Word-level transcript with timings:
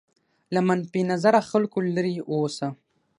له 0.53 0.59
منفي 0.67 1.01
نظره 1.11 1.39
خلکو 1.49 1.77
لرې 1.95 2.15
واوسه. 2.29 2.67